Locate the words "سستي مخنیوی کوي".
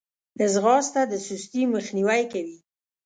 1.25-2.57